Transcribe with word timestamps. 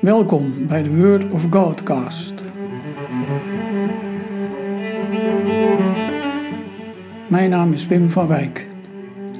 Welkom 0.00 0.66
bij 0.66 0.82
de 0.82 0.96
Word 0.96 1.30
of 1.30 1.46
Godcast. 1.50 2.34
Mijn 7.28 7.50
naam 7.50 7.72
is 7.72 7.86
Wim 7.86 8.10
van 8.10 8.26
Wijk. 8.26 8.66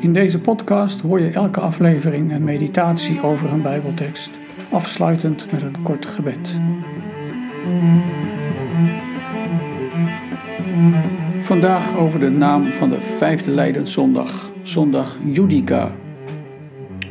In 0.01 0.13
deze 0.13 0.41
podcast 0.41 1.01
hoor 1.01 1.21
je 1.21 1.31
elke 1.31 1.61
aflevering 1.61 2.33
een 2.33 2.45
meditatie 2.45 3.23
over 3.23 3.53
een 3.53 3.63
Bijbeltekst, 3.63 4.31
afsluitend 4.71 5.53
met 5.53 5.63
een 5.63 5.83
kort 5.83 6.07
gebed. 6.07 6.59
Vandaag 11.41 11.97
over 11.97 12.21
de 12.21 12.31
naam 12.31 12.73
van 12.73 12.91
de 12.91 13.01
vijfde 13.01 13.51
Leidenszondag, 13.51 14.53
zondag 14.63 15.19
Judica. 15.25 15.93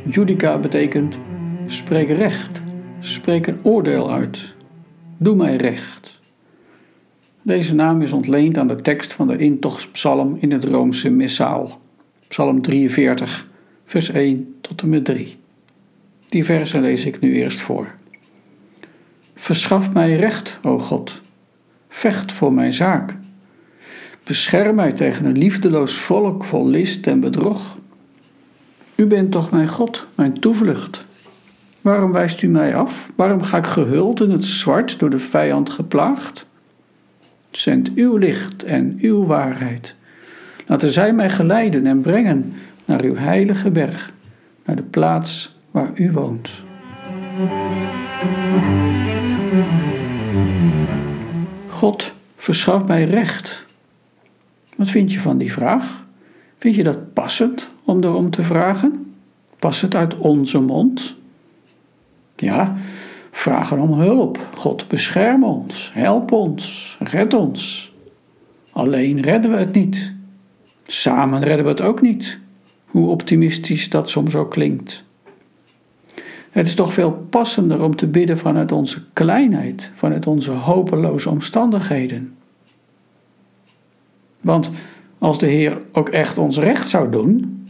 Judica 0.04 0.58
betekent 0.58 1.18
spreek 1.66 2.08
recht, 2.08 2.57
spreek 3.00 3.46
een 3.46 3.64
oordeel 3.64 4.12
uit, 4.12 4.54
doe 5.16 5.36
mij 5.36 5.56
recht. 5.56 6.20
Deze 7.42 7.74
naam 7.74 8.02
is 8.02 8.12
ontleend 8.12 8.58
aan 8.58 8.68
de 8.68 8.80
tekst 8.80 9.12
van 9.12 9.26
de 9.26 9.36
intogspsalm 9.36 10.36
in 10.40 10.52
het 10.52 10.64
Roomse 10.64 11.10
Missaal, 11.10 11.80
psalm 12.28 12.62
43, 12.62 13.48
vers 13.84 14.10
1 14.10 14.54
tot 14.60 14.82
en 14.82 14.88
met 14.88 15.04
3. 15.04 15.36
Die 16.26 16.44
versen 16.44 16.80
lees 16.80 17.04
ik 17.04 17.20
nu 17.20 17.34
eerst 17.34 17.60
voor. 17.60 17.94
Verschaf 19.34 19.92
mij 19.92 20.16
recht, 20.16 20.58
o 20.62 20.78
God, 20.78 21.22
vecht 21.88 22.32
voor 22.32 22.52
mijn 22.52 22.72
zaak. 22.72 23.16
Bescherm 24.24 24.74
mij 24.74 24.92
tegen 24.92 25.24
een 25.24 25.38
liefdeloos 25.38 25.92
volk 25.92 26.44
vol 26.44 26.68
list 26.68 27.06
en 27.06 27.20
bedrog. 27.20 27.78
U 28.94 29.06
bent 29.06 29.30
toch 29.30 29.50
mijn 29.50 29.68
God, 29.68 30.06
mijn 30.14 30.40
toevlucht. 30.40 31.06
Waarom 31.80 32.12
wijst 32.12 32.42
u 32.42 32.48
mij 32.48 32.76
af? 32.76 33.10
Waarom 33.14 33.42
ga 33.42 33.56
ik 33.56 33.66
gehuld 33.66 34.20
in 34.20 34.30
het 34.30 34.44
zwart 34.44 34.98
door 34.98 35.10
de 35.10 35.18
vijand 35.18 35.70
geplaagd? 35.70 36.46
Zend 37.50 37.94
uw 37.94 38.16
licht 38.16 38.64
en 38.64 38.98
uw 39.00 39.24
waarheid. 39.24 39.94
Laten 40.66 40.90
zij 40.90 41.12
mij 41.12 41.30
geleiden 41.30 41.86
en 41.86 42.00
brengen 42.00 42.52
naar 42.84 43.02
uw 43.02 43.16
heilige 43.16 43.70
berg, 43.70 44.12
naar 44.64 44.76
de 44.76 44.82
plaats 44.82 45.56
waar 45.70 45.90
u 45.94 46.10
woont. 46.12 46.62
God, 51.66 52.12
verschaf 52.36 52.86
mij 52.86 53.04
recht. 53.04 53.66
Wat 54.76 54.90
vind 54.90 55.12
je 55.12 55.20
van 55.20 55.38
die 55.38 55.52
vraag? 55.52 56.06
Vind 56.58 56.74
je 56.74 56.82
dat 56.82 57.12
passend 57.12 57.70
om 57.84 58.04
erom 58.04 58.30
te 58.30 58.42
vragen? 58.42 59.14
Past 59.58 59.82
het 59.82 59.94
uit 59.94 60.16
onze 60.16 60.60
mond? 60.60 61.16
Ja, 62.40 62.74
vragen 63.30 63.78
om 63.78 63.92
hulp. 63.92 64.48
God, 64.54 64.88
bescherm 64.88 65.44
ons, 65.44 65.90
help 65.94 66.32
ons, 66.32 66.96
red 67.00 67.34
ons. 67.34 67.92
Alleen 68.72 69.20
redden 69.20 69.50
we 69.50 69.56
het 69.56 69.74
niet. 69.74 70.14
Samen 70.86 71.42
redden 71.42 71.64
we 71.64 71.70
het 71.70 71.80
ook 71.80 72.00
niet, 72.00 72.38
hoe 72.86 73.08
optimistisch 73.08 73.90
dat 73.90 74.10
soms 74.10 74.34
ook 74.34 74.50
klinkt. 74.50 75.04
Het 76.50 76.66
is 76.66 76.74
toch 76.74 76.92
veel 76.92 77.26
passender 77.30 77.82
om 77.82 77.96
te 77.96 78.06
bidden 78.06 78.38
vanuit 78.38 78.72
onze 78.72 79.04
kleinheid, 79.12 79.90
vanuit 79.94 80.26
onze 80.26 80.50
hopeloze 80.50 81.30
omstandigheden. 81.30 82.36
Want 84.40 84.70
als 85.18 85.38
de 85.38 85.46
Heer 85.46 85.80
ook 85.92 86.08
echt 86.08 86.38
ons 86.38 86.58
recht 86.58 86.88
zou 86.88 87.10
doen, 87.10 87.62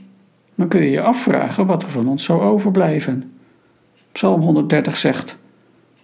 dan 0.55 0.69
kun 0.69 0.82
je 0.82 0.91
je 0.91 1.00
afvragen 1.00 1.66
wat 1.66 1.82
er 1.82 1.91
van 1.91 2.08
ons 2.08 2.25
zou 2.25 2.42
overblijven. 2.42 3.38
Psalm 4.19 4.41
130 4.41 4.97
zegt: 4.97 5.39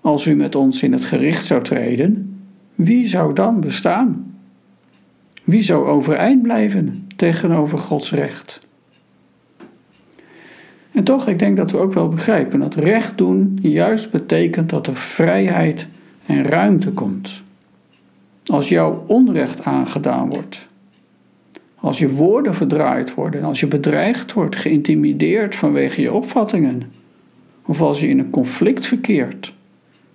Als 0.01 0.27
u 0.27 0.35
met 0.35 0.55
ons 0.55 0.83
in 0.83 0.93
het 0.93 1.05
gericht 1.05 1.47
zou 1.47 1.63
treden, 1.63 2.41
wie 2.75 3.07
zou 3.07 3.33
dan 3.33 3.61
bestaan? 3.61 4.37
Wie 5.45 5.63
zou 5.63 5.87
overeind 5.87 6.43
blijven 6.43 7.07
tegenover 7.17 7.79
Gods 7.79 8.13
recht? 8.13 8.67
En 10.93 11.05
toch, 11.05 11.29
ik 11.29 11.39
denk 11.39 11.57
dat 11.57 11.71
we 11.71 11.79
ook 11.79 11.93
wel 11.93 12.09
begrijpen 12.09 12.61
dat 12.61 12.75
recht 12.75 13.19
doen 13.19 13.59
juist 13.63 14.11
betekent 14.11 14.71
dat 14.71 14.87
er 14.87 14.97
vrijheid 14.97 15.89
en 16.27 16.45
ruimte 16.45 16.93
komt. 16.93 17.43
Als 18.45 18.69
jouw 18.69 19.05
onrecht 19.07 19.65
aangedaan 19.65 20.31
wordt, 20.31 20.69
als 21.75 21.99
je 21.99 22.09
woorden 22.09 22.55
verdraaid 22.55 23.15
worden, 23.15 23.45
als 23.45 23.61
je 23.61 23.67
bedreigd 23.67 24.33
wordt, 24.33 24.57
geïntimideerd 24.57 25.55
vanwege 25.55 26.01
je 26.01 26.13
opvattingen, 26.13 26.83
of 27.67 27.81
als 27.81 28.01
je 28.01 28.09
in 28.09 28.19
een 28.19 28.31
conflict 28.31 28.87
verkeert, 28.87 29.55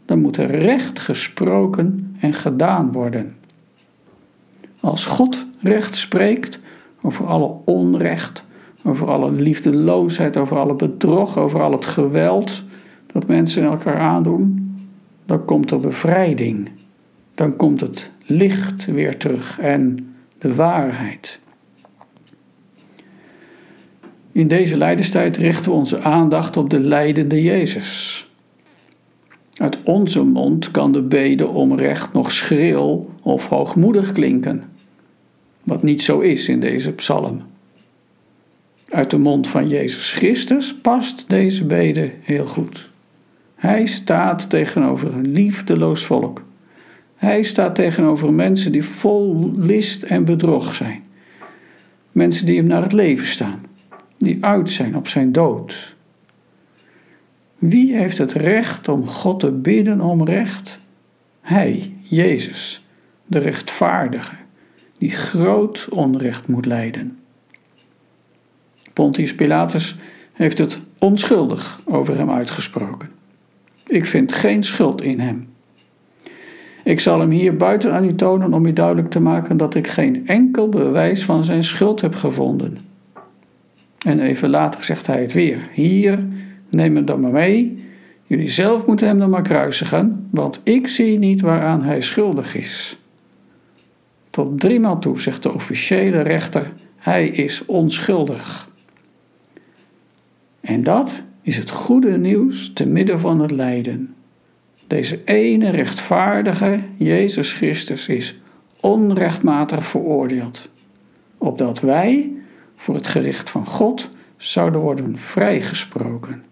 dan 0.05 0.19
moet 0.19 0.37
er 0.37 0.51
recht 0.55 0.99
gesproken 0.99 2.15
en 2.19 2.33
gedaan 2.33 2.91
worden. 2.91 3.35
Als 4.79 5.05
God 5.05 5.45
recht 5.59 5.95
spreekt 5.95 6.59
over 7.01 7.27
alle 7.27 7.55
onrecht, 7.65 8.45
over 8.83 9.07
alle 9.07 9.31
liefdeloosheid, 9.31 10.37
over 10.37 10.57
alle 10.57 10.75
bedrog, 10.75 11.37
over 11.37 11.61
al 11.61 11.71
het 11.71 11.85
geweld 11.85 12.63
dat 13.07 13.27
mensen 13.27 13.63
elkaar 13.63 13.99
aandoen, 13.99 14.75
dan 15.25 15.45
komt 15.45 15.71
er 15.71 15.79
bevrijding. 15.79 16.69
Dan 17.33 17.55
komt 17.55 17.81
het 17.81 18.11
licht 18.25 18.85
weer 18.85 19.17
terug 19.17 19.59
en 19.59 20.13
de 20.37 20.55
waarheid. 20.55 21.39
In 24.39 24.47
deze 24.47 24.77
lijdenstijd 24.77 25.37
richten 25.37 25.71
we 25.71 25.77
onze 25.77 26.01
aandacht 26.01 26.57
op 26.57 26.69
de 26.69 26.79
lijdende 26.79 27.43
Jezus. 27.43 28.27
Uit 29.57 29.77
onze 29.83 30.23
mond 30.23 30.71
kan 30.71 30.91
de 30.91 31.01
bede 31.01 31.47
om 31.47 31.75
recht 31.75 32.13
nog 32.13 32.31
schril 32.31 33.09
of 33.23 33.47
hoogmoedig 33.47 34.11
klinken, 34.11 34.63
wat 35.63 35.83
niet 35.83 36.01
zo 36.01 36.19
is 36.19 36.47
in 36.47 36.59
deze 36.59 36.91
psalm. 36.91 37.41
Uit 38.89 39.09
de 39.09 39.17
mond 39.17 39.47
van 39.47 39.67
Jezus 39.67 40.11
Christus 40.11 40.75
past 40.75 41.25
deze 41.27 41.65
bede 41.65 42.11
heel 42.21 42.45
goed. 42.45 42.91
Hij 43.55 43.85
staat 43.85 44.49
tegenover 44.49 45.13
een 45.13 45.31
liefdeloos 45.31 46.05
volk. 46.05 46.43
Hij 47.15 47.43
staat 47.43 47.75
tegenover 47.75 48.33
mensen 48.33 48.71
die 48.71 48.85
vol 48.85 49.51
list 49.55 50.03
en 50.03 50.25
bedrog 50.25 50.75
zijn. 50.75 51.03
Mensen 52.11 52.45
die 52.45 52.57
hem 52.57 52.67
naar 52.67 52.81
het 52.83 52.93
leven 52.93 53.27
staan 53.27 53.68
die 54.19 54.45
uit 54.45 54.69
zijn 54.69 54.95
op 54.95 55.07
zijn 55.07 55.31
dood. 55.31 55.95
Wie 57.57 57.95
heeft 57.95 58.17
het 58.17 58.31
recht 58.31 58.87
om 58.87 59.07
God 59.07 59.39
te 59.39 59.51
bidden 59.51 60.01
om 60.01 60.23
recht? 60.23 60.79
Hij, 61.41 61.93
Jezus, 62.01 62.85
de 63.25 63.39
rechtvaardige, 63.39 64.35
die 64.97 65.11
groot 65.11 65.87
onrecht 65.89 66.47
moet 66.47 66.65
lijden. 66.65 67.17
Pontius 68.93 69.35
Pilatus 69.35 69.95
heeft 70.33 70.57
het 70.57 70.79
onschuldig 70.97 71.81
over 71.85 72.17
hem 72.17 72.29
uitgesproken. 72.29 73.09
Ik 73.85 74.05
vind 74.05 74.31
geen 74.31 74.63
schuld 74.63 75.01
in 75.01 75.19
hem. 75.19 75.47
Ik 76.83 76.99
zal 76.99 77.19
hem 77.19 77.29
hier 77.29 77.55
buiten 77.55 77.93
aan 77.93 78.03
u 78.03 78.15
tonen 78.15 78.53
om 78.53 78.65
u 78.65 78.73
duidelijk 78.73 79.09
te 79.09 79.19
maken 79.19 79.57
dat 79.57 79.75
ik 79.75 79.87
geen 79.87 80.27
enkel 80.27 80.69
bewijs 80.69 81.23
van 81.23 81.43
zijn 81.43 81.63
schuld 81.63 82.01
heb 82.01 82.15
gevonden. 82.15 82.88
En 84.05 84.19
even 84.19 84.49
later 84.49 84.83
zegt 84.83 85.07
hij 85.07 85.21
het 85.21 85.33
weer. 85.33 85.69
Hier, 85.73 86.27
neem 86.69 86.95
hem 86.95 87.05
dan 87.05 87.19
maar 87.19 87.31
mee. 87.31 87.83
Jullie 88.25 88.49
zelf 88.49 88.85
moeten 88.85 89.07
hem 89.07 89.19
dan 89.19 89.29
maar 89.29 89.41
kruisigen, 89.41 90.27
want 90.31 90.61
ik 90.63 90.87
zie 90.87 91.17
niet 91.17 91.41
waaraan 91.41 91.83
hij 91.83 92.01
schuldig 92.01 92.55
is. 92.55 92.99
Tot 94.29 94.59
driemaal 94.59 94.99
toe 94.99 95.19
zegt 95.19 95.43
de 95.43 95.53
officiële 95.53 96.21
rechter: 96.21 96.73
hij 96.97 97.27
is 97.27 97.65
onschuldig. 97.65 98.69
En 100.61 100.83
dat 100.83 101.23
is 101.41 101.57
het 101.57 101.69
goede 101.69 102.17
nieuws 102.17 102.73
te 102.73 102.85
midden 102.85 103.19
van 103.19 103.41
het 103.41 103.51
lijden. 103.51 104.13
Deze 104.87 105.19
ene 105.25 105.69
rechtvaardige 105.69 106.79
Jezus 106.97 107.53
Christus 107.53 108.07
is 108.07 108.39
onrechtmatig 108.79 109.85
veroordeeld, 109.85 110.69
opdat 111.37 111.79
wij 111.79 112.31
voor 112.79 112.95
het 112.95 113.07
gericht 113.07 113.49
van 113.49 113.65
God 113.65 114.09
zouden 114.37 114.81
worden 114.81 115.17
vrijgesproken. 115.17 116.43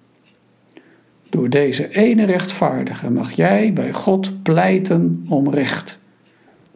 Door 1.30 1.50
deze 1.50 1.90
ene 1.90 2.26
rechtvaardige 2.26 3.10
mag 3.10 3.32
jij 3.32 3.74
bij 3.74 3.94
God 3.94 4.44
pleiten 4.44 5.26
om 5.30 5.50
recht. 5.50 6.00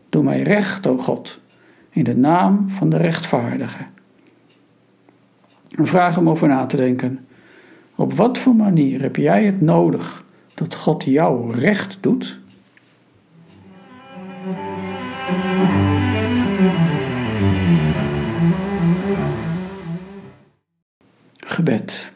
Doe 0.09 0.23
mij 0.23 0.41
recht, 0.41 0.87
o 0.87 0.97
God, 0.97 1.39
in 1.89 2.03
de 2.03 2.15
naam 2.15 2.69
van 2.69 2.89
de 2.89 2.97
rechtvaardige. 2.97 3.83
En 5.69 5.87
vraag 5.87 6.15
hem 6.15 6.29
over 6.29 6.47
na 6.47 6.65
te 6.65 6.77
denken. 6.77 7.25
Op 7.95 8.13
wat 8.13 8.37
voor 8.37 8.55
manier 8.55 9.01
heb 9.01 9.15
jij 9.15 9.45
het 9.45 9.61
nodig 9.61 10.25
dat 10.53 10.75
God 10.75 11.03
jou 11.03 11.53
recht 11.53 11.97
doet? 12.01 12.39
Gebed. 21.61 22.11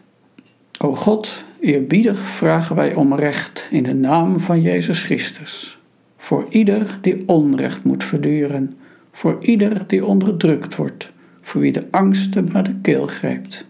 O 0.79 0.95
God, 0.95 1.43
Eerbiedig 1.59 2.19
vragen 2.19 2.75
wij 2.75 2.93
om 2.93 3.15
recht 3.15 3.67
in 3.71 3.83
de 3.83 3.93
naam 3.93 4.39
van 4.39 4.61
Jezus 4.61 5.03
Christus. 5.03 5.79
Voor 6.17 6.45
ieder 6.49 6.97
die 7.01 7.27
onrecht 7.27 7.83
moet 7.83 8.03
verduren, 8.03 8.73
voor 9.11 9.37
ieder 9.39 9.83
die 9.87 10.05
onderdrukt 10.05 10.75
wordt, 10.75 11.11
voor 11.41 11.61
wie 11.61 11.71
de 11.71 11.87
angst 11.91 12.33
hem 12.33 12.47
naar 12.51 12.63
de 12.63 12.75
keel 12.81 13.07
grijpt. 13.07 13.65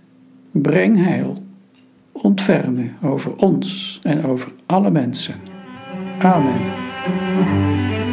Breng 0.51 1.03
heil. 1.03 1.43
Ontferm 2.11 2.77
u 2.77 2.93
over 3.01 3.35
ons 3.35 3.99
en 4.03 4.25
over 4.25 4.51
alle 4.65 4.91
mensen. 4.91 5.35
Amen. 6.19 8.04